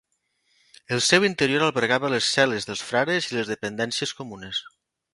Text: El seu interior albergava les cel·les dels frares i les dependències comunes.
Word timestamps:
El 0.95 1.03
seu 1.07 1.27
interior 1.27 1.67
albergava 1.67 2.11
les 2.15 2.31
cel·les 2.39 2.69
dels 2.71 2.83
frares 2.89 3.31
i 3.31 3.39
les 3.39 3.55
dependències 3.57 4.19
comunes. 4.23 4.69